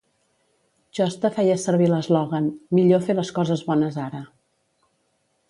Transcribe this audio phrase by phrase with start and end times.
[0.99, 4.25] Josta feia servir l'eslògan: millor fer les coses bones ara.